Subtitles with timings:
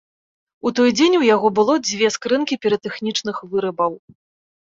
[0.67, 3.93] У той дзень у яго было дзве скрынкі піратэхнічных вырабаў.